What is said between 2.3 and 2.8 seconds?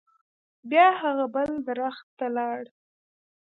لاړ.